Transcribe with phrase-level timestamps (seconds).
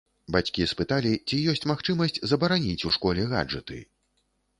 [0.35, 3.79] Бацькі спыталі, ці ёсць магчымасць забараніць у школе гаджэты.